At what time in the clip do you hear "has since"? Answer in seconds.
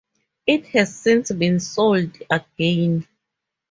0.69-1.31